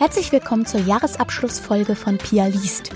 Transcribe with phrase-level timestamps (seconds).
[0.00, 2.90] Herzlich willkommen zur Jahresabschlussfolge von Pia Liest.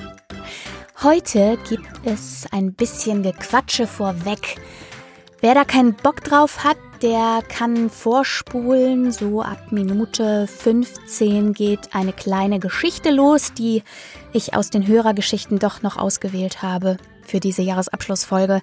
[1.02, 4.56] Heute gibt es ein bisschen Gequatsche vorweg.
[5.42, 9.12] Wer da keinen Bock drauf hat, der kann vorspulen.
[9.12, 13.82] So ab Minute 15 geht eine kleine Geschichte los, die
[14.32, 18.62] ich aus den Hörergeschichten doch noch ausgewählt habe für diese Jahresabschlussfolge.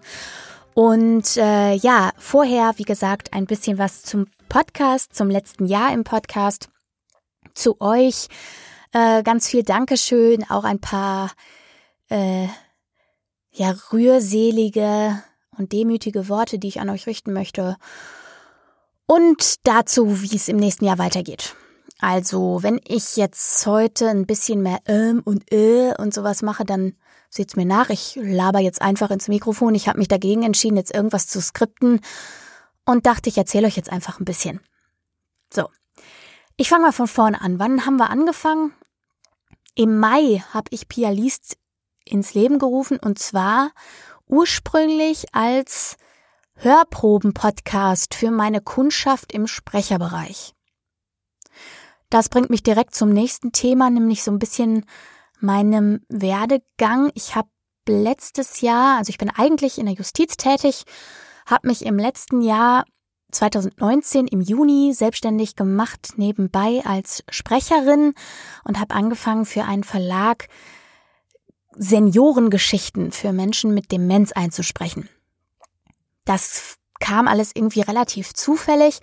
[0.73, 6.04] Und äh, ja, vorher, wie gesagt, ein bisschen was zum Podcast, zum letzten Jahr im
[6.04, 6.71] Podcast
[7.62, 8.28] zu euch.
[8.92, 11.32] Äh, ganz viel Dankeschön, auch ein paar
[12.10, 12.48] äh,
[13.52, 15.22] ja rührselige
[15.58, 17.78] und demütige Worte, die ich an euch richten möchte.
[19.05, 21.55] Und dazu, wie es im nächsten Jahr weitergeht.
[22.00, 26.96] Also, wenn ich jetzt heute ein bisschen mehr ähm und äh und sowas mache, dann
[27.30, 27.90] seht's mir nach.
[27.90, 29.76] Ich laber jetzt einfach ins Mikrofon.
[29.76, 32.02] Ich habe mich dagegen entschieden, jetzt irgendwas zu skripten
[32.85, 34.62] und dachte, ich erzähle euch jetzt einfach ein bisschen.
[35.54, 35.70] So,
[36.57, 37.60] ich fange mal von vorne an.
[37.60, 38.74] Wann haben wir angefangen?
[39.76, 41.57] Im Mai habe ich Pia Liest
[42.05, 43.71] ins Leben gerufen und zwar
[44.27, 45.98] ursprünglich als
[46.55, 50.54] Hörproben-Podcast für meine Kundschaft im Sprecherbereich.
[52.10, 54.85] Das bringt mich direkt zum nächsten Thema, nämlich so ein bisschen
[55.40, 57.12] meinem Werdegang.
[57.16, 57.49] Ich habe
[57.88, 60.84] letztes Jahr, also ich bin eigentlich in der Justiz tätig,
[61.46, 62.85] habe mich im letzten Jahr
[63.32, 68.13] 2019 im Juni selbstständig gemacht, nebenbei als Sprecherin
[68.63, 70.47] und habe angefangen für einen Verlag
[71.75, 75.09] Seniorengeschichten für Menschen mit Demenz einzusprechen.
[76.25, 79.00] Das kam alles irgendwie relativ zufällig.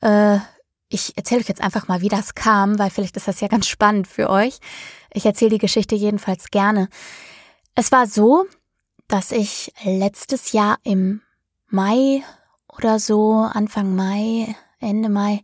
[0.00, 0.38] Äh,
[0.88, 3.66] ich erzähle euch jetzt einfach mal, wie das kam, weil vielleicht ist das ja ganz
[3.66, 4.58] spannend für euch.
[5.12, 6.88] Ich erzähle die Geschichte jedenfalls gerne.
[7.74, 8.46] Es war so,
[9.08, 11.20] dass ich letztes Jahr im
[11.68, 12.22] Mai
[12.76, 15.42] oder so, Anfang Mai, Ende Mai,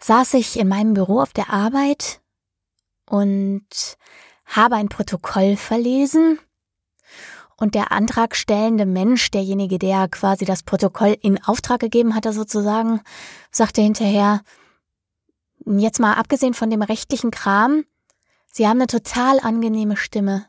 [0.00, 2.20] saß ich in meinem Büro auf der Arbeit
[3.08, 3.66] und
[4.46, 6.38] habe ein Protokoll verlesen.
[7.56, 13.02] Und der antragstellende Mensch, derjenige, der quasi das Protokoll in Auftrag gegeben hatte sozusagen,
[13.50, 14.42] sagte hinterher,
[15.66, 17.84] jetzt mal abgesehen von dem rechtlichen Kram,
[18.52, 20.46] Sie haben eine total angenehme Stimme.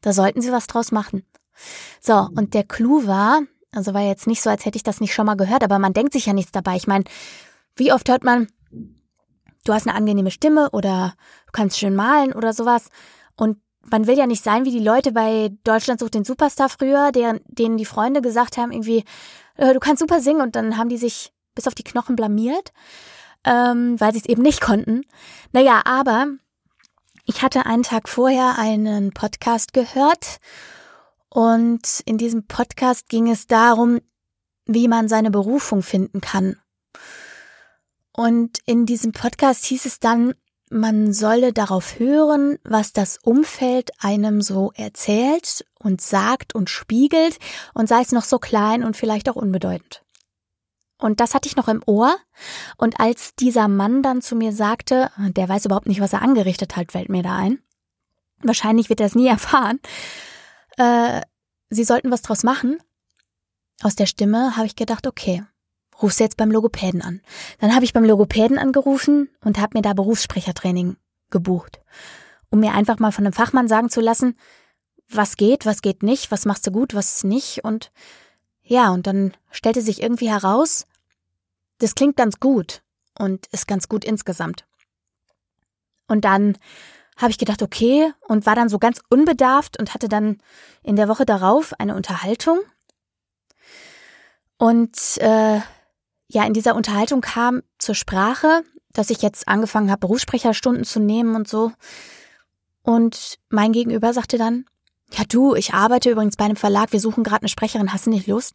[0.00, 1.24] Da sollten Sie was draus machen.
[2.00, 3.42] So, und der Clou war,
[3.72, 5.92] also war jetzt nicht so, als hätte ich das nicht schon mal gehört, aber man
[5.92, 6.76] denkt sich ja nichts dabei.
[6.76, 7.04] Ich meine,
[7.76, 8.48] wie oft hört man,
[9.64, 11.14] du hast eine angenehme Stimme oder
[11.46, 12.88] du kannst schön malen oder sowas.
[13.36, 13.58] Und
[13.90, 17.40] man will ja nicht sein wie die Leute bei Deutschland sucht den Superstar früher, deren,
[17.46, 19.04] denen die Freunde gesagt haben, irgendwie,
[19.56, 22.72] äh, du kannst super singen und dann haben die sich bis auf die Knochen blamiert,
[23.44, 25.02] ähm, weil sie es eben nicht konnten.
[25.52, 26.26] Naja, aber
[27.24, 30.40] ich hatte einen Tag vorher einen Podcast gehört
[31.30, 34.00] und in diesem Podcast ging es darum,
[34.66, 36.56] wie man seine Berufung finden kann.
[38.12, 40.34] Und in diesem Podcast hieß es dann,
[40.70, 47.38] man solle darauf hören, was das Umfeld einem so erzählt und sagt und spiegelt
[47.74, 50.02] und sei es noch so klein und vielleicht auch unbedeutend.
[50.98, 52.14] Und das hatte ich noch im Ohr.
[52.76, 56.76] Und als dieser Mann dann zu mir sagte, der weiß überhaupt nicht, was er angerichtet
[56.76, 57.60] hat, fällt mir da ein.
[58.42, 59.80] Wahrscheinlich wird er es nie erfahren
[60.80, 61.20] äh,
[61.68, 62.78] sie sollten was draus machen.
[63.82, 65.44] Aus der Stimme habe ich gedacht, okay,
[66.00, 67.20] ruf sie jetzt beim Logopäden an.
[67.58, 70.96] Dann habe ich beim Logopäden angerufen und habe mir da Berufssprechertraining
[71.30, 71.80] gebucht,
[72.50, 74.36] um mir einfach mal von einem Fachmann sagen zu lassen,
[75.08, 77.92] was geht, was geht nicht, was machst du gut, was nicht und
[78.62, 80.86] ja, und dann stellte sich irgendwie heraus,
[81.78, 82.82] das klingt ganz gut
[83.18, 84.64] und ist ganz gut insgesamt.
[86.06, 86.56] Und dann
[87.20, 90.38] habe ich gedacht, okay, und war dann so ganz unbedarft und hatte dann
[90.82, 92.60] in der Woche darauf eine Unterhaltung.
[94.56, 95.60] Und äh,
[96.28, 98.62] ja, in dieser Unterhaltung kam zur Sprache,
[98.92, 101.72] dass ich jetzt angefangen habe, Berufssprecherstunden zu nehmen und so.
[102.82, 104.64] Und mein Gegenüber sagte dann,
[105.12, 108.10] ja du, ich arbeite übrigens bei einem Verlag, wir suchen gerade eine Sprecherin, hast du
[108.10, 108.54] nicht Lust?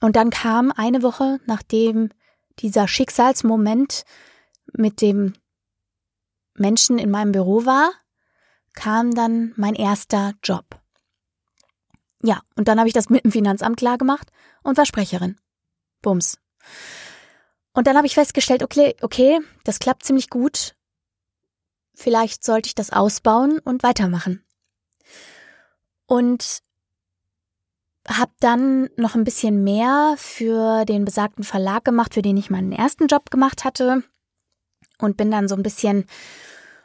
[0.00, 2.10] Und dann kam eine Woche, nachdem
[2.58, 4.04] dieser Schicksalsmoment
[4.72, 5.34] mit dem
[6.54, 7.90] Menschen in meinem Büro war,
[8.72, 10.64] kam dann mein erster Job.
[12.22, 14.30] Ja, und dann habe ich das mit dem Finanzamt klar gemacht
[14.62, 15.36] und war Sprecherin.
[16.02, 16.38] Bums.
[17.72, 20.74] Und dann habe ich festgestellt, okay, okay, das klappt ziemlich gut.
[21.94, 24.44] Vielleicht sollte ich das ausbauen und weitermachen.
[26.06, 26.60] Und
[28.06, 32.72] habe dann noch ein bisschen mehr für den besagten Verlag gemacht, für den ich meinen
[32.72, 34.04] ersten Job gemacht hatte
[35.04, 36.06] und bin dann so ein bisschen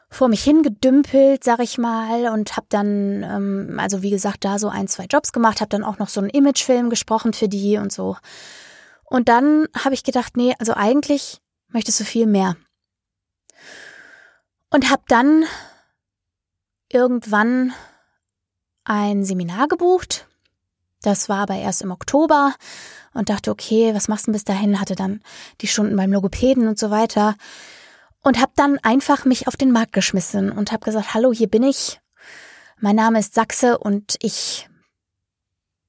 [0.09, 4.67] vor mich hingedümpelt, sag ich mal, und habe dann, ähm, also wie gesagt, da so
[4.69, 7.93] ein, zwei Jobs gemacht, habe dann auch noch so einen Imagefilm gesprochen für die und
[7.93, 8.17] so.
[9.05, 12.55] Und dann habe ich gedacht, nee, also eigentlich möchtest du viel mehr.
[14.71, 15.45] Und habe dann
[16.91, 17.73] irgendwann
[18.83, 20.27] ein Seminar gebucht.
[21.01, 22.53] Das war aber erst im Oktober
[23.13, 24.79] und dachte, okay, was machst du bis dahin?
[24.79, 25.21] Hatte dann
[25.61, 27.35] die Stunden beim Logopäden und so weiter.
[28.21, 31.63] Und habe dann einfach mich auf den Markt geschmissen und habe gesagt, hallo, hier bin
[31.63, 32.01] ich.
[32.79, 34.69] Mein Name ist Sachse und ich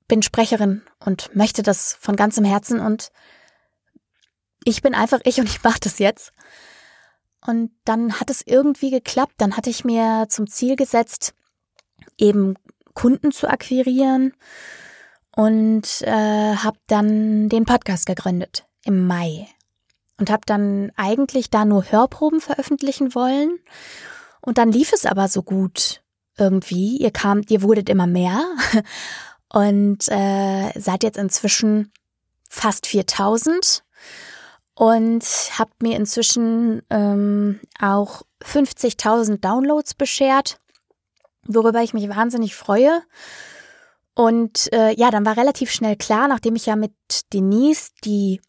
[0.07, 3.11] bin Sprecherin und möchte das von ganzem Herzen und
[4.65, 6.33] ich bin einfach ich und ich mache das jetzt.
[7.47, 9.35] Und dann hat es irgendwie geklappt.
[9.39, 11.33] Dann hatte ich mir zum Ziel gesetzt,
[12.19, 12.55] eben
[12.95, 14.35] Kunden zu akquirieren
[15.35, 19.49] und äh, habe dann den Podcast gegründet im Mai
[20.21, 23.59] und habe dann eigentlich da nur Hörproben veröffentlichen wollen
[24.41, 26.03] und dann lief es aber so gut
[26.37, 26.99] irgendwie.
[26.99, 28.45] Ihr kamt, ihr wurdet immer mehr
[29.49, 31.93] und äh, seid jetzt inzwischen
[32.49, 33.83] fast 4000
[34.75, 35.25] und
[35.59, 40.59] habt mir inzwischen ähm, auch 50.000 Downloads beschert,
[41.47, 43.03] worüber ich mich wahnsinnig freue.
[44.15, 46.93] Und äh, ja, dann war relativ schnell klar, nachdem ich ja mit
[47.33, 48.41] Denise die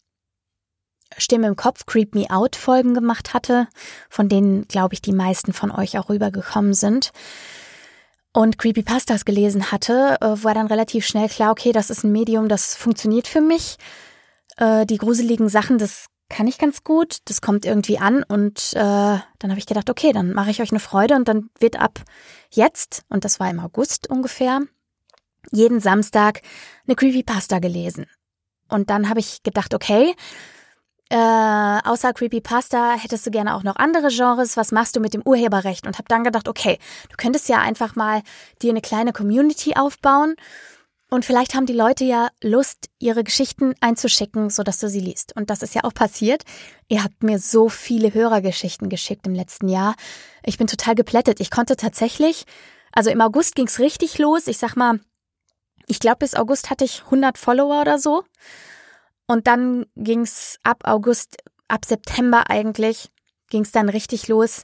[1.16, 3.68] Stimme im Kopf Creep Me Out Folgen gemacht hatte,
[4.08, 7.12] von denen, glaube ich, die meisten von euch auch rübergekommen sind,
[8.32, 12.48] und Creepypastas gelesen hatte, äh, war dann relativ schnell klar, okay, das ist ein Medium,
[12.48, 13.76] das funktioniert für mich.
[14.56, 18.78] Äh, die gruseligen Sachen, das kann ich ganz gut, das kommt irgendwie an und äh,
[18.78, 22.00] dann habe ich gedacht, okay, dann mache ich euch eine Freude und dann wird ab
[22.50, 24.60] jetzt, und das war im August ungefähr,
[25.50, 26.40] jeden Samstag
[26.86, 28.06] eine Creepypasta gelesen.
[28.68, 30.14] Und dann habe ich gedacht, okay,
[31.12, 34.56] äh, außer Creepypasta hättest du gerne auch noch andere Genres.
[34.56, 35.86] Was machst du mit dem Urheberrecht?
[35.86, 36.78] Und habe dann gedacht, okay,
[37.10, 38.22] du könntest ja einfach mal
[38.62, 40.36] dir eine kleine Community aufbauen
[41.10, 45.36] und vielleicht haben die Leute ja Lust, ihre Geschichten einzuschicken, sodass du sie liest.
[45.36, 46.44] Und das ist ja auch passiert.
[46.88, 49.94] Ihr habt mir so viele Hörergeschichten geschickt im letzten Jahr.
[50.42, 51.40] Ich bin total geplättet.
[51.40, 52.46] Ich konnte tatsächlich,
[52.92, 54.46] also im August ging's richtig los.
[54.46, 55.00] Ich sag mal,
[55.86, 58.24] ich glaube, bis August hatte ich 100 Follower oder so.
[59.32, 61.38] Und dann ging's ab August,
[61.68, 63.10] ab September eigentlich,
[63.48, 64.62] ging's dann richtig los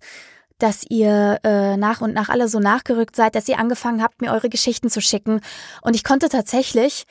[0.58, 4.32] dass ihr äh, nach und nach alle so nachgerückt seid, dass ihr angefangen habt, mir
[4.32, 5.40] eure Geschichten zu schicken.
[5.82, 7.04] Und ich konnte tatsächlich,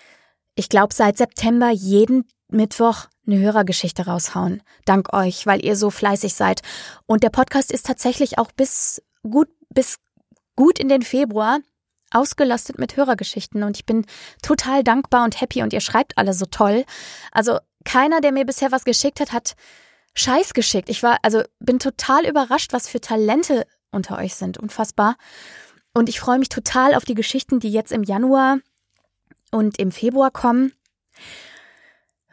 [0.55, 4.61] ich glaube, seit September jeden Mittwoch eine Hörergeschichte raushauen.
[4.85, 6.61] Dank euch, weil ihr so fleißig seid.
[7.05, 9.97] Und der Podcast ist tatsächlich auch bis gut, bis
[10.55, 11.59] gut in den Februar
[12.11, 14.05] ausgelastet mit Hörergeschichten und ich bin
[14.41, 16.85] total dankbar und happy und ihr schreibt alle so toll.
[17.31, 19.55] Also keiner, der mir bisher was geschickt hat, hat
[20.13, 20.89] Scheiß geschickt.
[20.89, 24.57] Ich war, also bin total überrascht, was für Talente unter euch sind.
[24.57, 25.15] Unfassbar.
[25.93, 28.59] Und ich freue mich total auf die Geschichten, die jetzt im Januar
[29.51, 30.73] und im Februar kommen,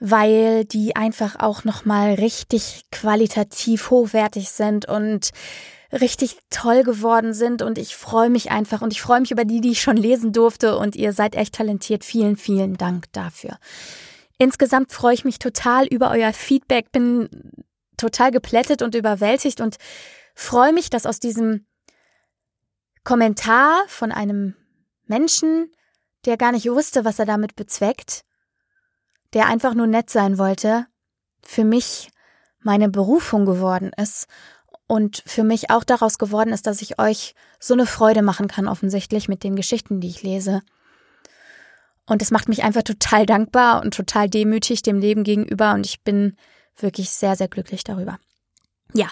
[0.00, 5.30] weil die einfach auch nochmal richtig qualitativ hochwertig sind und
[6.00, 9.60] richtig toll geworden sind und ich freue mich einfach und ich freue mich über die,
[9.60, 12.04] die ich schon lesen durfte und ihr seid echt talentiert.
[12.04, 13.58] Vielen, vielen Dank dafür.
[14.38, 17.28] Insgesamt freue ich mich total über euer Feedback, bin
[17.96, 19.76] total geplättet und überwältigt und
[20.34, 21.66] freue mich, dass aus diesem
[23.04, 24.56] Kommentar von einem
[25.06, 25.70] Menschen,
[26.24, 28.24] der gar nicht wusste, was er damit bezweckt,
[29.34, 30.86] der einfach nur nett sein wollte,
[31.42, 32.10] für mich
[32.60, 34.26] meine Berufung geworden ist
[34.86, 38.68] und für mich auch daraus geworden ist, dass ich euch so eine Freude machen kann,
[38.68, 40.62] offensichtlich mit den Geschichten, die ich lese.
[42.06, 46.02] Und es macht mich einfach total dankbar und total demütig dem Leben gegenüber und ich
[46.02, 46.36] bin
[46.76, 48.18] wirklich sehr, sehr glücklich darüber.
[48.92, 49.08] Ja,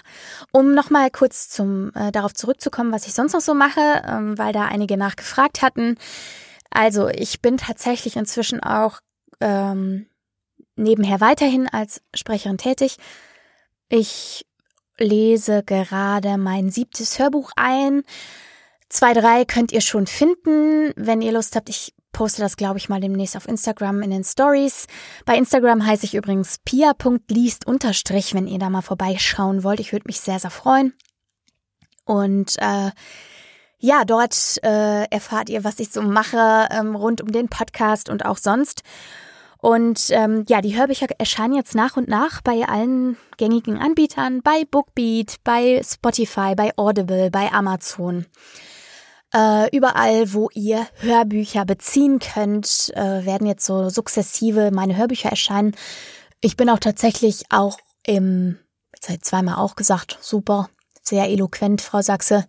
[0.51, 4.53] um nochmal kurz zum äh, darauf zurückzukommen, was ich sonst noch so mache, ähm, weil
[4.53, 5.97] da einige nachgefragt hatten.
[6.69, 8.99] Also ich bin tatsächlich inzwischen auch
[9.41, 10.07] ähm,
[10.75, 12.97] nebenher weiterhin als Sprecherin tätig.
[13.89, 14.45] Ich
[15.03, 18.03] lese gerade mein siebtes Hörbuch ein.
[18.89, 21.69] Zwei, drei könnt ihr schon finden, wenn ihr Lust habt.
[21.69, 24.87] Ich poste das, glaube ich, mal demnächst auf Instagram in den Stories.
[25.25, 29.79] Bei Instagram heiße ich übrigens pia.liest wenn ihr da mal vorbeischauen wollt.
[29.79, 30.93] Ich würde mich sehr, sehr freuen.
[32.05, 32.91] Und äh,
[33.79, 38.25] ja, dort äh, erfahrt ihr, was ich so mache ähm, rund um den Podcast und
[38.25, 38.83] auch sonst.
[39.63, 44.65] Und ähm, ja, die Hörbücher erscheinen jetzt nach und nach bei allen gängigen Anbietern, bei
[44.69, 48.25] Bookbeat, bei Spotify, bei Audible, bei Amazon.
[49.33, 55.77] Äh, überall, wo ihr Hörbücher beziehen könnt, äh, werden jetzt so sukzessive meine Hörbücher erscheinen.
[56.41, 58.59] Ich bin auch tatsächlich auch im,
[58.93, 60.67] jetzt habe zweimal auch gesagt, super,
[61.01, 62.45] sehr eloquent, Frau Sachse.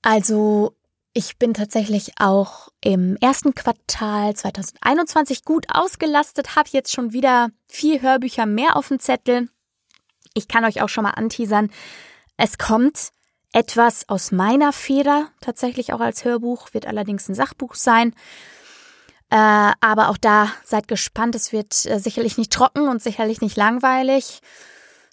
[0.00, 0.75] Also
[1.16, 8.02] ich bin tatsächlich auch im ersten Quartal 2021 gut ausgelastet, habe jetzt schon wieder vier
[8.02, 9.48] Hörbücher mehr auf dem Zettel.
[10.34, 11.70] Ich kann euch auch schon mal anteasern.
[12.36, 13.12] Es kommt
[13.54, 18.14] etwas aus meiner Feder, tatsächlich auch als Hörbuch, wird allerdings ein Sachbuch sein.
[19.30, 23.56] Äh, aber auch da seid gespannt, es wird äh, sicherlich nicht trocken und sicherlich nicht
[23.56, 24.42] langweilig,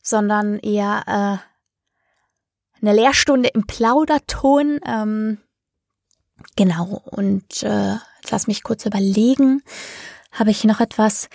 [0.01, 4.81] sondern eher äh, eine Lehrstunde im Plauderton.
[4.85, 5.37] Ähm,
[6.55, 9.61] genau, und äh, jetzt lass mich kurz überlegen.
[10.31, 11.29] Habe ich noch etwas?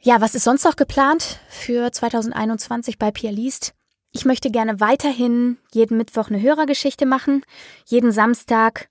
[0.00, 3.74] Ja, was ist sonst noch geplant für 2021 bei Pia Liest?
[4.10, 7.44] Ich möchte gerne weiterhin jeden Mittwoch eine Hörergeschichte machen,
[7.84, 8.88] jeden Samstag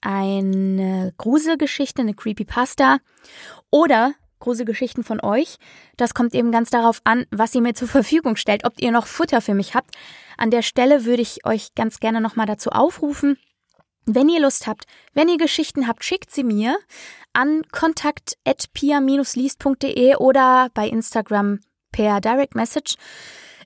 [0.00, 2.98] eine Gruselgeschichte, eine Creepypasta
[3.70, 5.56] oder Gruselgeschichten von euch.
[5.96, 9.06] Das kommt eben ganz darauf an, was ihr mir zur Verfügung stellt, ob ihr noch
[9.06, 9.94] Futter für mich habt.
[10.36, 13.38] An der Stelle würde ich euch ganz gerne nochmal dazu aufrufen,
[14.06, 16.76] wenn ihr Lust habt, wenn ihr Geschichten habt, schickt sie mir
[17.32, 21.60] an kontakt.pia-liest.de oder bei Instagram
[21.92, 22.96] per Direct Message.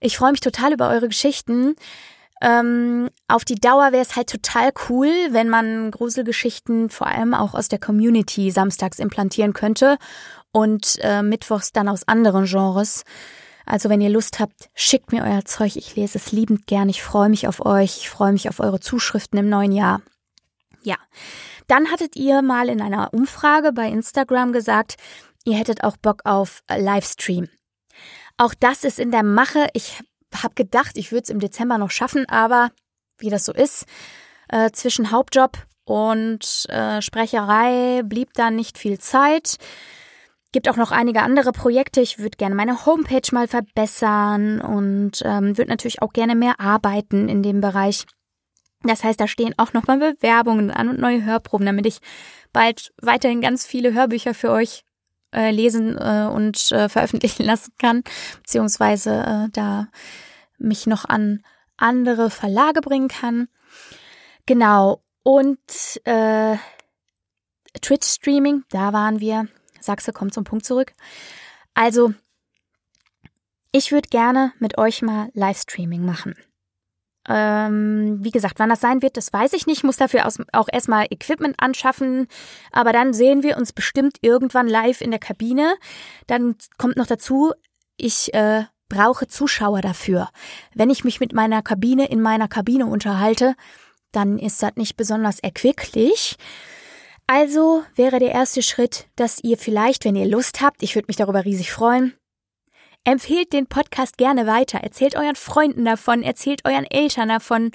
[0.01, 1.77] Ich freue mich total über eure Geschichten.
[2.43, 7.53] Ähm, auf die Dauer wäre es halt total cool, wenn man Gruselgeschichten vor allem auch
[7.55, 9.99] aus der Community samstags implantieren könnte
[10.51, 13.05] und äh, mittwochs dann aus anderen Genres.
[13.67, 15.77] Also wenn ihr Lust habt, schickt mir euer Zeug.
[15.77, 16.89] Ich lese es liebend gern.
[16.89, 17.99] Ich freue mich auf euch.
[17.99, 20.01] Ich freue mich auf eure Zuschriften im neuen Jahr.
[20.83, 20.97] Ja.
[21.67, 24.97] Dann hattet ihr mal in einer Umfrage bei Instagram gesagt,
[25.45, 27.49] ihr hättet auch Bock auf Livestream.
[28.37, 29.69] Auch das ist in der Mache.
[29.75, 30.01] Ich
[30.35, 32.71] habe gedacht, ich würde es im Dezember noch schaffen, aber
[33.19, 33.85] wie das so ist,
[34.49, 39.57] äh, zwischen Hauptjob und äh, Sprecherei blieb da nicht viel Zeit.
[40.53, 42.01] Gibt auch noch einige andere Projekte.
[42.01, 47.29] Ich würde gerne meine Homepage mal verbessern und ähm, würde natürlich auch gerne mehr arbeiten
[47.29, 48.07] in dem Bereich.
[48.83, 52.01] Das heißt, da stehen auch nochmal Bewerbungen an und neue Hörproben, damit ich
[52.53, 54.85] bald weiterhin ganz viele Hörbücher für euch
[55.33, 58.03] äh, lesen äh, und äh, veröffentlichen lassen kann,
[58.39, 59.89] beziehungsweise äh, da
[60.59, 61.45] mich noch an
[61.77, 63.49] andere Verlage bringen kann.
[64.47, 65.03] Genau.
[65.23, 65.59] Und
[66.05, 66.57] äh,
[67.81, 69.49] Twitch-Streaming, da waren wir.
[69.81, 70.93] Sachse kommt zum Punkt zurück.
[71.75, 72.13] Also,
[73.73, 76.35] ich würde gerne mit euch mal Livestreaming machen.
[77.29, 79.79] Ähm, wie gesagt, wann das sein wird, das weiß ich nicht.
[79.79, 82.27] Ich muss dafür auch erstmal Equipment anschaffen.
[82.73, 85.77] Aber dann sehen wir uns bestimmt irgendwann live in der Kabine.
[86.27, 87.53] Dann kommt noch dazu,
[87.97, 90.29] ich äh, brauche Zuschauer dafür.
[90.75, 93.55] Wenn ich mich mit meiner Kabine in meiner Kabine unterhalte,
[94.13, 96.37] dann ist das nicht besonders erquicklich.
[97.27, 101.17] Also wäre der erste Schritt, dass ihr vielleicht, wenn ihr Lust habt, ich würde mich
[101.17, 102.15] darüber riesig freuen,
[103.05, 104.79] Empfehlt den Podcast gerne weiter.
[104.79, 107.71] Erzählt euren Freunden davon, erzählt euren Eltern davon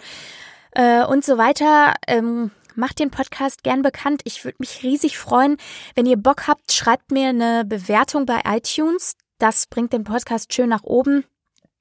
[0.72, 1.96] äh, und so weiter.
[2.08, 4.22] Ähm, macht den Podcast gern bekannt.
[4.26, 5.58] Ich würde mich riesig freuen.
[5.96, 9.16] Wenn ihr Bock habt, schreibt mir eine Bewertung bei iTunes.
[9.40, 11.26] Das bringt den Podcast schön nach oben.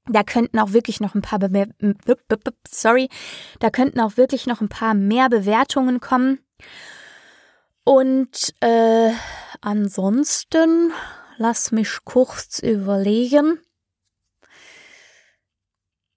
[0.06, 1.66] Da könnten auch wirklich noch ein paar Be
[2.68, 3.08] sorry,
[3.58, 6.40] da könnten auch wirklich noch ein paar mehr Bewertungen kommen.
[7.84, 9.12] Und äh,
[9.62, 10.92] ansonsten
[11.36, 13.60] lass mich kurz überlegen.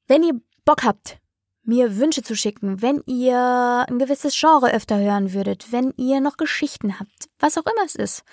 [0.07, 1.19] Wenn ihr Bock habt,
[1.63, 6.37] mir Wünsche zu schicken, wenn ihr ein gewisses Genre öfter hören würdet, wenn ihr noch
[6.37, 8.23] Geschichten habt, was auch immer es ist,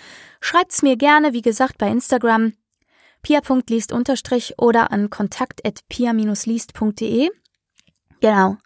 [0.40, 2.52] schreibt's mir gerne, wie gesagt, bei Instagram
[3.22, 7.30] pia.liest unterstrich oder an kontakt.pia-liest.de.
[8.20, 8.56] Genau.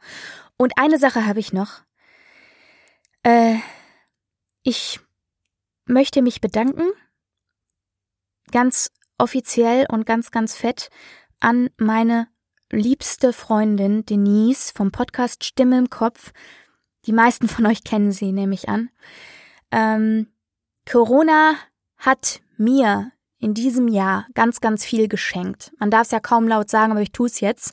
[0.59, 1.81] Und eine Sache habe ich noch.
[3.23, 3.57] Äh,
[4.63, 5.01] ich
[5.87, 6.91] möchte mich bedanken
[8.53, 10.91] ganz offiziell und ganz, ganz fett
[11.41, 12.29] an meine
[12.71, 16.33] liebste Freundin Denise vom Podcast Stimme im Kopf.
[17.07, 18.91] Die meisten von euch kennen sie, nehme ich an.
[19.71, 20.29] Ähm,
[20.91, 21.55] Corona
[21.97, 25.73] hat mir in diesem Jahr ganz, ganz viel geschenkt.
[25.79, 27.73] Man darf es ja kaum laut sagen, aber ich tue es jetzt.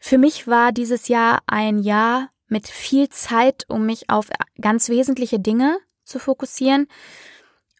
[0.00, 4.28] Für mich war dieses Jahr ein Jahr mit viel Zeit, um mich auf
[4.60, 6.88] ganz wesentliche Dinge zu fokussieren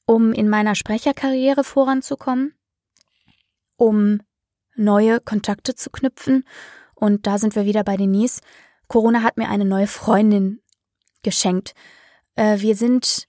[0.06, 2.54] um in meiner Sprecherkarriere voranzukommen,
[3.76, 4.20] um
[4.74, 6.44] neue Kontakte zu knüpfen.
[6.94, 8.40] Und da sind wir wieder bei Denise.
[8.88, 10.60] Corona hat mir eine neue Freundin
[11.22, 11.74] geschenkt.
[12.34, 13.28] Äh, wir sind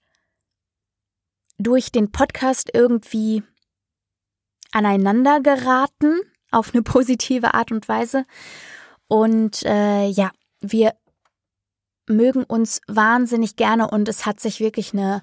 [1.58, 3.44] durch den Podcast irgendwie
[4.72, 6.20] aneinander geraten
[6.52, 8.26] auf eine positive Art und Weise.
[9.08, 10.94] Und äh, ja, wir
[12.08, 15.22] mögen uns wahnsinnig gerne und es hat sich wirklich eine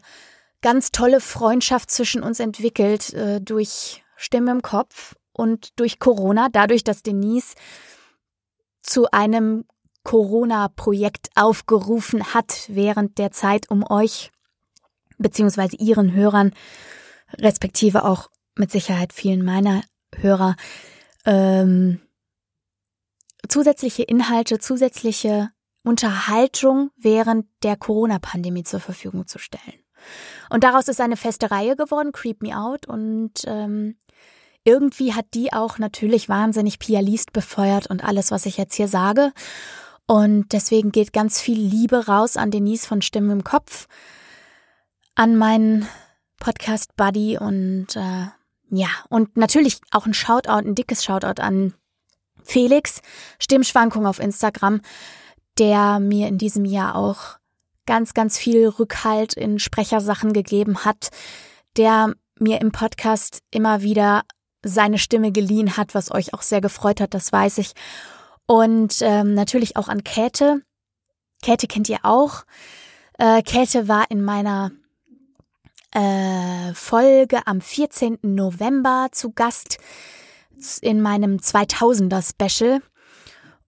[0.62, 6.84] ganz tolle Freundschaft zwischen uns entwickelt äh, durch Stimme im Kopf und durch Corona, dadurch,
[6.84, 7.54] dass Denise
[8.82, 9.64] zu einem
[10.02, 14.30] Corona-Projekt aufgerufen hat während der Zeit, um euch
[15.18, 16.52] beziehungsweise ihren Hörern,
[17.38, 19.82] respektive auch mit Sicherheit vielen meiner
[20.14, 20.56] Hörer,
[21.26, 22.00] ähm,
[23.48, 25.50] zusätzliche Inhalte, zusätzliche
[25.82, 29.80] Unterhaltung während der Corona-Pandemie zur Verfügung zu stellen.
[30.50, 32.86] Und daraus ist eine feste Reihe geworden, Creep Me Out.
[32.86, 33.96] Und ähm,
[34.64, 38.88] irgendwie hat die auch natürlich wahnsinnig Pia Liest befeuert und alles, was ich jetzt hier
[38.88, 39.32] sage.
[40.06, 43.86] Und deswegen geht ganz viel Liebe raus an Denise von Stimmen im Kopf,
[45.14, 45.86] an meinen
[46.40, 48.26] Podcast Buddy und äh,
[48.70, 51.74] ja, und natürlich auch ein Shoutout, ein dickes Shoutout an
[52.42, 53.02] Felix,
[53.38, 54.80] Stimmschwankung auf Instagram,
[55.58, 57.39] der mir in diesem Jahr auch
[57.86, 61.10] ganz, ganz viel Rückhalt in Sprechersachen gegeben hat,
[61.76, 64.22] der mir im Podcast immer wieder
[64.62, 67.72] seine Stimme geliehen hat, was euch auch sehr gefreut hat, das weiß ich.
[68.46, 70.62] Und ähm, natürlich auch an Käthe.
[71.42, 72.44] Käthe kennt ihr auch.
[73.18, 74.72] Äh, Käthe war in meiner
[75.92, 78.18] äh, Folge am 14.
[78.22, 79.78] November zu Gast
[80.82, 82.82] in meinem 2000er Special.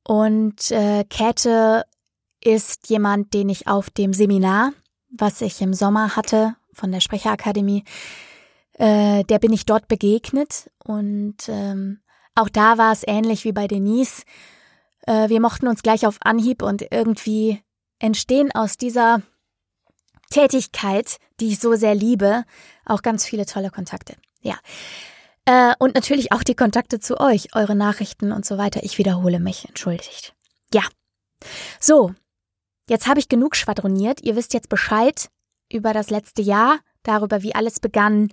[0.04, 1.84] Und äh, Käthe
[2.44, 4.72] ist jemand, den ich auf dem Seminar,
[5.10, 7.84] was ich im Sommer hatte von der Sprecherakademie,
[8.74, 10.70] äh, der bin ich dort begegnet.
[10.84, 12.00] Und ähm,
[12.34, 14.24] auch da war es ähnlich wie bei Denise.
[15.06, 17.62] Äh, wir mochten uns gleich auf Anhieb und irgendwie
[17.98, 19.22] entstehen aus dieser
[20.30, 22.44] Tätigkeit, die ich so sehr liebe,
[22.86, 24.16] auch ganz viele tolle Kontakte.
[24.40, 24.56] Ja.
[25.44, 28.82] Äh, und natürlich auch die Kontakte zu euch, eure Nachrichten und so weiter.
[28.82, 30.34] Ich wiederhole mich, entschuldigt.
[30.72, 30.82] Ja.
[31.80, 32.14] So,
[32.88, 34.22] jetzt habe ich genug schwadroniert.
[34.22, 35.28] Ihr wisst jetzt Bescheid
[35.70, 38.28] über das letzte Jahr, darüber, wie alles begann,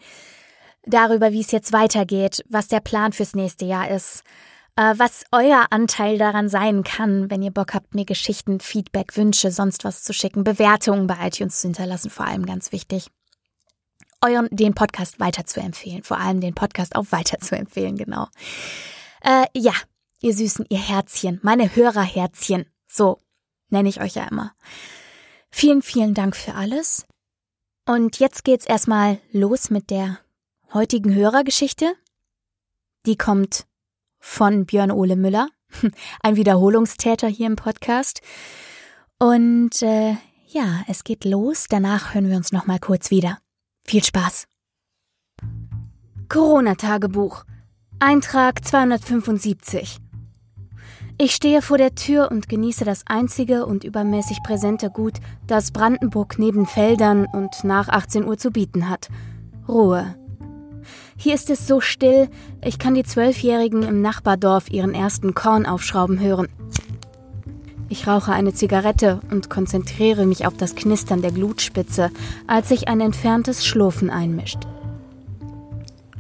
[0.84, 4.24] darüber, wie es jetzt weitergeht, was der Plan fürs nächste Jahr ist,
[4.75, 9.52] äh, was euer Anteil daran sein kann, wenn ihr Bock habt, mir Geschichten, Feedback, Wünsche,
[9.52, 13.08] sonst was zu schicken, Bewertungen bei iTunes zu hinterlassen, vor allem ganz wichtig
[14.21, 16.04] euren, den Podcast weiterzuempfehlen.
[16.04, 18.28] Vor allem den Podcast auch weiterzuempfehlen, genau.
[19.21, 19.74] Äh, ja,
[20.21, 22.65] ihr Süßen, ihr Herzchen, meine Hörerherzchen.
[22.88, 23.21] So
[23.69, 24.53] nenne ich euch ja immer.
[25.49, 27.05] Vielen, vielen Dank für alles.
[27.86, 30.19] Und jetzt geht's erstmal los mit der
[30.73, 31.93] heutigen Hörergeschichte.
[33.05, 33.65] Die kommt
[34.19, 35.49] von Björn Ole Müller,
[36.21, 38.21] ein Wiederholungstäter hier im Podcast.
[39.17, 40.15] Und äh,
[40.47, 41.65] ja, es geht los.
[41.69, 43.39] Danach hören wir uns noch mal kurz wieder.
[43.84, 44.47] Viel Spaß!
[46.29, 47.43] Corona-Tagebuch.
[47.99, 49.99] Eintrag 275.
[51.21, 55.15] Ich stehe vor der Tür und genieße das einzige und übermäßig präsente Gut,
[55.47, 59.10] das Brandenburg neben Feldern und nach 18 Uhr zu bieten hat.
[59.67, 60.15] Ruhe.
[61.17, 62.29] Hier ist es so still,
[62.63, 66.47] ich kann die Zwölfjährigen im Nachbardorf ihren ersten Korn aufschrauben hören.
[67.89, 72.12] Ich rauche eine Zigarette und konzentriere mich auf das Knistern der Glutspitze,
[72.47, 74.60] als sich ein entferntes Schlurfen einmischt.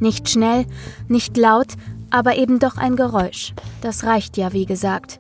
[0.01, 0.65] Nicht schnell,
[1.07, 1.67] nicht laut,
[2.11, 3.53] aber eben doch ein Geräusch.
[3.81, 5.19] Das reicht ja, wie gesagt.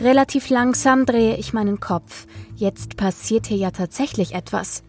[0.00, 2.26] Relativ langsam drehe ich meinen Kopf.
[2.54, 4.82] Jetzt passiert hier ja tatsächlich etwas.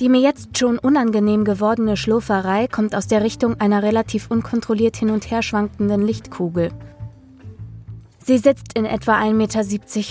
[0.00, 5.10] Die mir jetzt schon unangenehm gewordene Schlurferei kommt aus der Richtung einer relativ unkontrolliert hin
[5.10, 6.70] und her schwankenden Lichtkugel.
[8.18, 9.62] Sie sitzt in etwa 1,70 Meter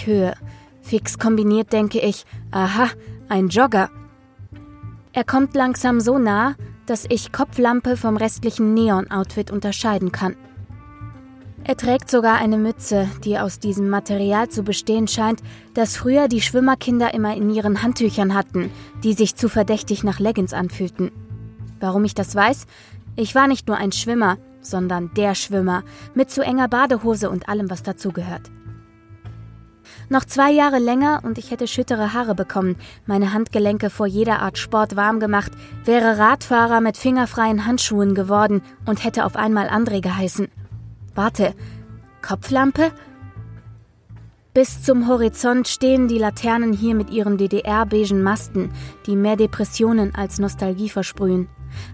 [0.05, 0.33] Höhe.
[0.81, 2.87] Fix kombiniert denke ich, aha,
[3.29, 3.89] ein Jogger.
[5.13, 6.55] Er kommt langsam so nah,
[6.87, 10.35] dass ich Kopflampe vom restlichen Neon-Outfit unterscheiden kann.
[11.63, 15.41] Er trägt sogar eine Mütze, die aus diesem Material zu bestehen scheint,
[15.73, 18.71] das früher die Schwimmerkinder immer in ihren Handtüchern hatten,
[19.03, 21.11] die sich zu verdächtig nach Leggings anfühlten.
[21.81, 22.67] Warum ich das weiß?
[23.17, 27.69] Ich war nicht nur ein Schwimmer, sondern der Schwimmer mit zu enger Badehose und allem,
[27.69, 28.49] was dazugehört.
[30.09, 34.57] Noch zwei Jahre länger und ich hätte schüttere Haare bekommen, meine Handgelenke vor jeder Art
[34.57, 35.51] Sport warm gemacht,
[35.83, 40.47] wäre Radfahrer mit fingerfreien Handschuhen geworden und hätte auf einmal André geheißen.
[41.13, 41.53] Warte,
[42.21, 42.91] Kopflampe?
[44.53, 48.71] Bis zum Horizont stehen die Laternen hier mit ihren DDR-beigen Masten,
[49.05, 51.47] die mehr Depressionen als Nostalgie versprühen.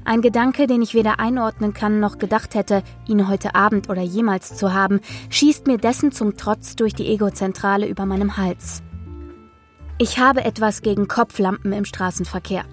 [0.06, 4.56] Ein Gedanke, den ich weder einordnen kann noch gedacht hätte, ihn heute Abend oder jemals
[4.56, 8.84] zu haben, schießt mir dessen zum Trotz durch die Egozentrale über meinem Hals.
[9.98, 12.66] Ich habe etwas gegen Kopflampen im Straßenverkehr.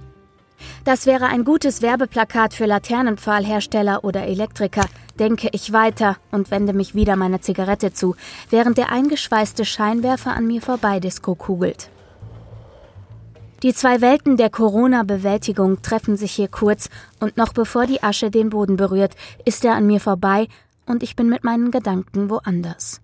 [0.84, 4.84] Das wäre ein gutes Werbeplakat für Laternenpfahlhersteller oder Elektriker,
[5.18, 8.16] denke ich weiter und wende mich wieder meiner Zigarette zu,
[8.50, 11.90] während der eingeschweißte Scheinwerfer an mir vorbei Disco kugelt.
[13.62, 16.88] Die zwei Welten der Corona-Bewältigung treffen sich hier kurz,
[17.20, 20.48] und noch bevor die Asche den Boden berührt, ist er an mir vorbei
[20.86, 23.02] und ich bin mit meinen Gedanken woanders.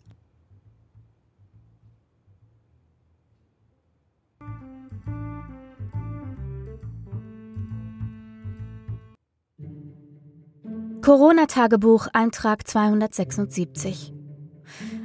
[11.03, 14.13] Corona-Tagebuch, Eintrag 276.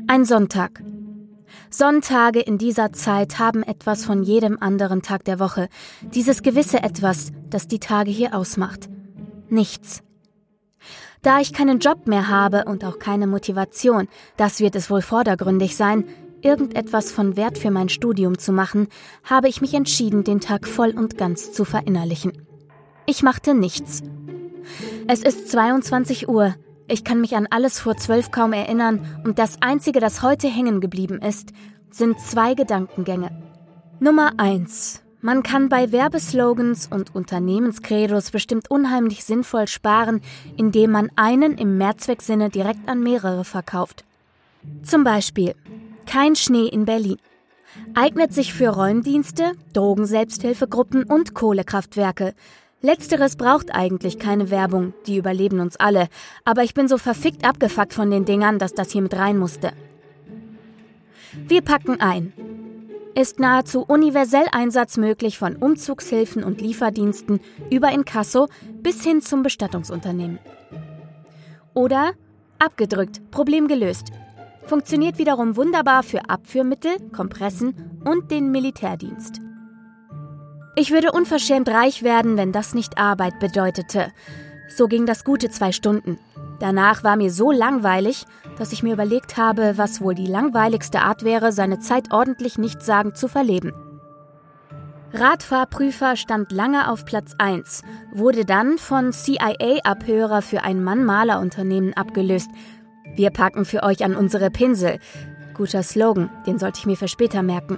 [0.08, 0.82] Ein Sonntag.
[1.74, 5.70] Sonntage in dieser Zeit haben etwas von jedem anderen Tag der Woche.
[6.02, 8.90] Dieses gewisse Etwas, das die Tage hier ausmacht.
[9.50, 10.04] Nichts.
[11.22, 15.78] Da ich keinen Job mehr habe und auch keine Motivation, das wird es wohl vordergründig
[15.78, 16.06] sein,
[16.42, 18.88] irgendetwas von Wert für mein Studium zu machen,
[19.24, 22.34] habe ich mich entschieden, den Tag voll und ganz zu verinnerlichen.
[23.06, 24.02] Ich machte nichts.
[25.08, 26.56] Es ist 22 Uhr.
[26.92, 30.82] Ich kann mich an alles vor zwölf kaum erinnern und das Einzige, das heute hängen
[30.82, 31.54] geblieben ist,
[31.90, 33.32] sind zwei Gedankengänge.
[34.02, 40.20] Nummer eins: Man kann bei Werbeslogans und Unternehmenskredos bestimmt unheimlich sinnvoll sparen,
[40.58, 44.04] indem man einen im Mehrzwecksinne direkt an mehrere verkauft.
[44.84, 45.56] Zum Beispiel
[46.06, 47.20] kein Schnee in Berlin.
[47.94, 52.34] Eignet sich für Räumdienste, Drogenselbsthilfegruppen und Kohlekraftwerke.
[52.82, 56.08] Letzteres braucht eigentlich keine Werbung, die überleben uns alle,
[56.46, 59.72] aber ich bin so verfickt abgefuckt von den Dingern, dass das hier mit rein musste.
[61.48, 62.34] Wir packen ein.
[63.14, 67.40] Ist nahezu universell einsatzmöglich von Umzugshilfen und Lieferdiensten
[67.70, 68.48] über Inkasso
[68.82, 70.40] bis hin zum Bestattungsunternehmen.
[71.74, 72.14] Oder
[72.58, 74.12] abgedrückt, Problem gelöst.
[74.66, 79.42] Funktioniert wiederum wunderbar für Abführmittel, Kompressen und den Militärdienst.
[80.76, 84.12] Ich würde unverschämt reich werden, wenn das nicht Arbeit bedeutete.
[84.70, 86.18] So ging das gute zwei Stunden.
[86.60, 88.26] Danach war mir so langweilig,
[88.58, 93.18] dass ich mir überlegt habe, was wohl die langweiligste Art wäre, seine Zeit ordentlich nichtssagend
[93.18, 93.74] zu verleben.
[95.14, 97.82] Radfahrprüfer stand lange auf Platz 1,
[98.14, 102.50] wurde dann von CIA-Abhörer für ein Mann-Maler-Unternehmen abgelöst,
[103.16, 105.00] wir packen für euch an unsere Pinsel.
[105.54, 107.78] Guter Slogan, den sollte ich mir für später merken.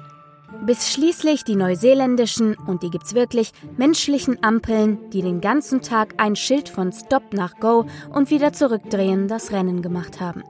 [0.62, 6.36] Bis schließlich die neuseeländischen, und die gibt's wirklich, menschlichen Ampeln, die den ganzen Tag ein
[6.36, 10.44] Schild von Stop nach Go und wieder zurückdrehen, das Rennen gemacht haben.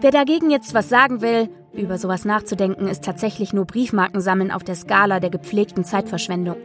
[0.00, 4.62] Wer dagegen jetzt was sagen will, über sowas nachzudenken, ist tatsächlich nur Briefmarken sammeln auf
[4.62, 6.56] der Skala der gepflegten Zeitverschwendung.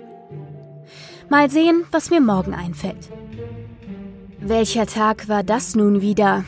[1.29, 3.09] Mal sehen, was mir morgen einfällt.
[4.39, 6.43] Welcher Tag war das nun wieder?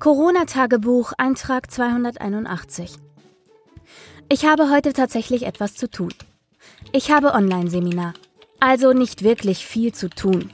[0.00, 2.94] Corona-Tagebuch, Eintrag 281.
[4.30, 6.14] Ich habe heute tatsächlich etwas zu tun.
[6.92, 8.14] Ich habe Online-Seminar.
[8.60, 10.52] Also nicht wirklich viel zu tun.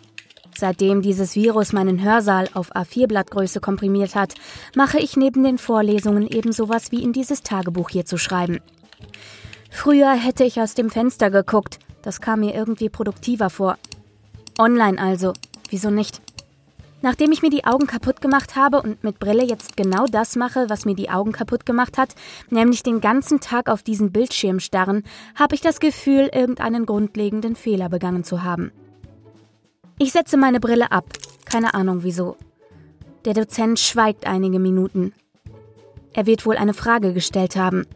[0.56, 4.34] Seitdem dieses Virus meinen Hörsaal auf A4-Blattgröße komprimiert hat,
[4.74, 8.58] mache ich neben den Vorlesungen eben sowas wie in dieses Tagebuch hier zu schreiben.
[9.70, 13.78] Früher hätte ich aus dem Fenster geguckt, das kam mir irgendwie produktiver vor.
[14.58, 15.34] Online also,
[15.70, 16.20] wieso nicht?
[17.02, 20.68] Nachdem ich mir die Augen kaputt gemacht habe und mit Brille jetzt genau das mache,
[20.68, 22.14] was mir die Augen kaputt gemacht hat,
[22.50, 25.04] nämlich den ganzen Tag auf diesen Bildschirm starren,
[25.34, 28.72] habe ich das Gefühl, irgendeinen grundlegenden Fehler begangen zu haben.
[29.98, 31.04] Ich setze meine Brille ab,
[31.44, 32.36] keine Ahnung wieso.
[33.24, 35.12] Der Dozent schweigt einige Minuten.
[36.12, 37.86] Er wird wohl eine Frage gestellt haben.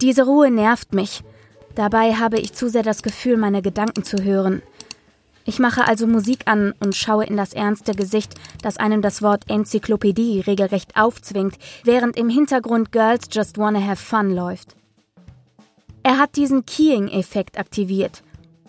[0.00, 1.22] Diese Ruhe nervt mich.
[1.74, 4.62] Dabei habe ich zu sehr das Gefühl, meine Gedanken zu hören.
[5.50, 9.50] Ich mache also Musik an und schaue in das ernste Gesicht, das einem das Wort
[9.50, 14.76] Enzyklopädie regelrecht aufzwingt, während im Hintergrund Girls Just Wanna Have Fun läuft.
[16.04, 18.22] Er hat diesen Keying-Effekt aktiviert.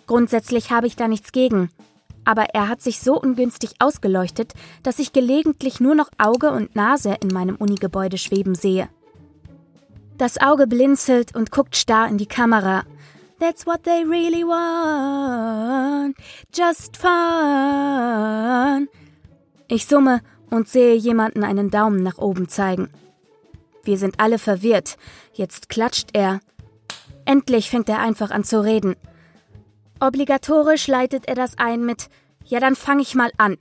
[0.07, 1.69] Grundsätzlich habe ich da nichts gegen.
[2.25, 7.15] Aber er hat sich so ungünstig ausgeleuchtet, dass ich gelegentlich nur noch Auge und Nase
[7.21, 8.89] in meinem Unigebäude schweben sehe.
[10.17, 12.85] Das Auge blinzelt und guckt starr in die Kamera,
[13.41, 16.15] That's what they really want.
[16.53, 18.87] Just fun.
[19.67, 22.91] Ich summe und sehe jemanden einen Daumen nach oben zeigen.
[23.83, 24.95] Wir sind alle verwirrt.
[25.33, 26.39] Jetzt klatscht er.
[27.25, 28.95] Endlich fängt er einfach an zu reden.
[29.99, 32.09] Obligatorisch leitet er das ein mit
[32.45, 33.57] Ja, dann fange ich mal an.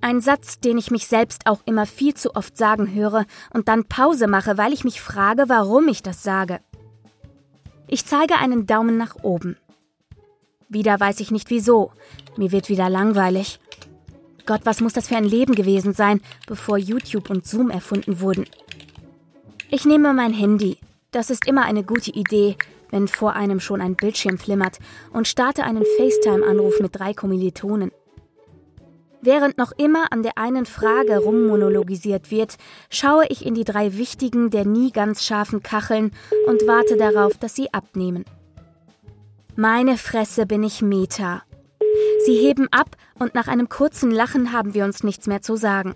[0.00, 3.86] Ein Satz, den ich mich selbst auch immer viel zu oft sagen höre und dann
[3.86, 6.60] Pause mache, weil ich mich frage, warum ich das sage.
[7.88, 9.56] Ich zeige einen Daumen nach oben.
[10.68, 11.92] Wieder weiß ich nicht wieso.
[12.36, 13.60] Mir wird wieder langweilig.
[14.44, 18.46] Gott, was muss das für ein Leben gewesen sein, bevor YouTube und Zoom erfunden wurden?
[19.70, 20.78] Ich nehme mein Handy.
[21.12, 22.56] Das ist immer eine gute Idee,
[22.90, 24.78] wenn vor einem schon ein Bildschirm flimmert,
[25.12, 27.90] und starte einen FaceTime-Anruf mit drei Kommilitonen.
[29.22, 32.56] Während noch immer an der einen Frage rummonologisiert wird,
[32.90, 36.12] schaue ich in die drei wichtigen, der nie ganz scharfen Kacheln
[36.46, 38.24] und warte darauf, dass sie abnehmen.
[39.56, 41.42] Meine Fresse bin ich Meta.
[42.26, 45.94] Sie heben ab und nach einem kurzen Lachen haben wir uns nichts mehr zu sagen.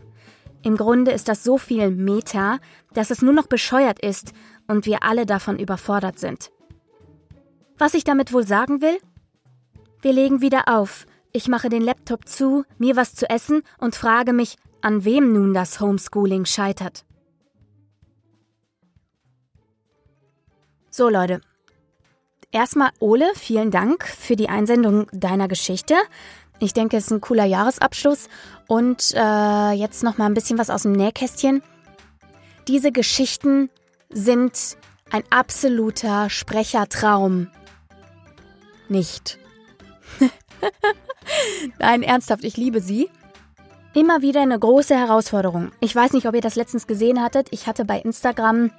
[0.63, 2.59] Im Grunde ist das so viel Meta,
[2.95, 4.33] dass es nur noch bescheuert ist
[4.67, 6.51] und wir alle davon überfordert sind.
[7.79, 8.99] Was ich damit wohl sagen will?
[10.03, 11.07] Wir legen wieder auf.
[11.33, 15.55] Ich mache den Laptop zu, mir was zu essen und frage mich, an wem nun
[15.55, 17.05] das Homeschooling scheitert.
[20.91, 21.41] So Leute,
[22.51, 25.95] erstmal Ole, vielen Dank für die Einsendung deiner Geschichte.
[26.59, 28.29] Ich denke, es ist ein cooler Jahresabschluss.
[28.67, 31.63] Und äh, jetzt noch mal ein bisschen was aus dem Nähkästchen.
[32.69, 33.71] Diese Geschichten
[34.11, 34.77] sind
[35.11, 37.49] ein absoluter Sprechertraum.
[38.89, 39.39] Nicht.
[41.79, 43.09] Nein, ernsthaft, ich liebe sie.
[43.93, 45.73] Immer wieder eine große Herausforderung.
[45.81, 47.49] Ich weiß nicht, ob ihr das letztens gesehen hattet.
[47.51, 48.71] Ich hatte bei Instagram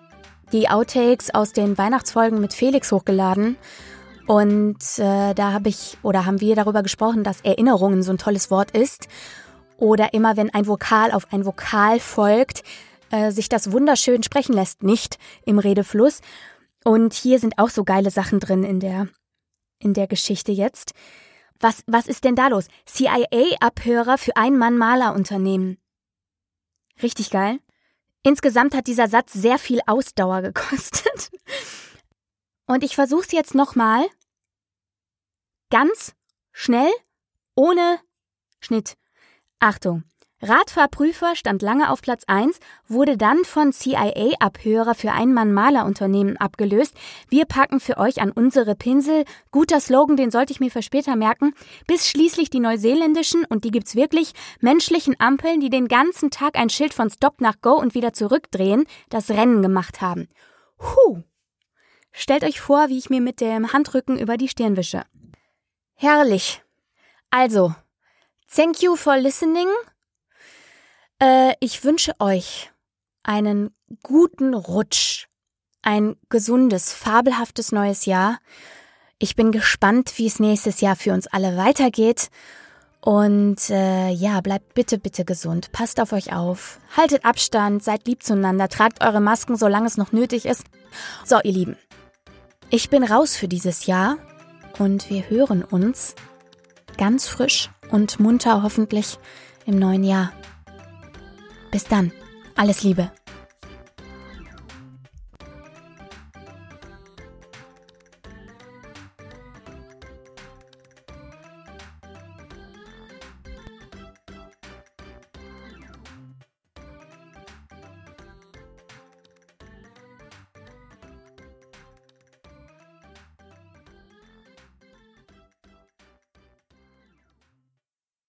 [0.52, 3.58] die Outtakes aus den Weihnachtsfolgen mit Felix hochgeladen.
[4.28, 8.52] Und äh, da habe ich oder haben wir darüber gesprochen, dass Erinnerungen so ein tolles
[8.52, 9.08] Wort ist.
[9.78, 12.63] Oder immer wenn ein Vokal auf ein Vokal folgt,
[13.12, 16.21] äh, sich das wunderschön sprechen lässt, nicht im Redefluss.
[16.84, 19.08] Und hier sind auch so geile Sachen drin in der,
[19.80, 20.93] in der Geschichte jetzt.
[21.62, 22.67] Was, was ist denn da los?
[22.86, 25.78] CIA-Abhörer für Ein-Mann-Maler-Unternehmen.
[27.02, 27.60] Richtig geil.
[28.24, 31.32] Insgesamt hat dieser Satz sehr viel Ausdauer gekostet.
[32.65, 34.06] Und ich versuche es jetzt nochmal.
[35.69, 36.13] Ganz
[36.52, 36.91] schnell,
[37.56, 38.00] ohne
[38.60, 38.97] Schnitt.
[39.60, 40.04] Achtung.
[40.42, 46.96] Radfahrprüfer stand lange auf Platz 1, wurde dann von CIA-Abhörer für Ein-Mann-Maler-Unternehmen abgelöst.
[47.30, 49.26] Wir packen für euch an unsere Pinsel.
[49.52, 51.54] Guter Slogan, den sollte ich mir für später merken.
[51.86, 56.70] Bis schließlich die neuseeländischen, und die gibt's wirklich, menschlichen Ampeln, die den ganzen Tag ein
[56.70, 60.28] Schild von Stop nach Go und wieder zurückdrehen, das Rennen gemacht haben.
[60.80, 61.22] Huh!
[62.12, 65.04] Stellt euch vor, wie ich mir mit dem Handrücken über die Stirn wische.
[65.94, 66.64] Herrlich.
[67.30, 67.76] Also,
[68.54, 69.68] thank you for listening.
[71.22, 72.72] Äh, ich wünsche euch
[73.24, 73.70] einen
[74.04, 75.28] guten Rutsch,
[75.84, 78.40] ein gesundes, fabelhaftes neues Jahr.
[79.20, 82.30] Ich bin gespannt, wie es nächstes Jahr für uns alle weitergeht.
[83.04, 85.72] Und äh, ja, bleibt bitte, bitte gesund.
[85.72, 86.80] Passt auf euch auf.
[86.96, 90.66] Haltet Abstand, seid lieb zueinander, tragt eure Masken, solange es noch nötig ist.
[91.26, 91.78] So, ihr Lieben,
[92.70, 94.18] ich bin raus für dieses Jahr
[94.78, 96.16] und wir hören uns
[96.98, 99.18] ganz frisch und munter hoffentlich
[99.66, 100.32] im neuen Jahr.
[101.72, 102.12] Bis dann.
[102.56, 103.12] Alles Liebe.